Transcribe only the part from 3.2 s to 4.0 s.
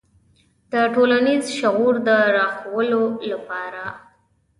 لپاره.